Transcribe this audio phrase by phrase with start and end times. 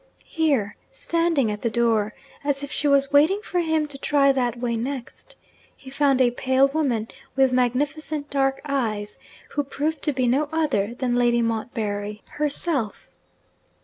[0.33, 4.57] Here, standing at the door (as if she was waiting for him to try that
[4.59, 5.35] way next),
[5.77, 9.19] he found a pale woman with magnificent dark eyes,
[9.49, 13.09] who proved to be no other than Lady Montbarry herself.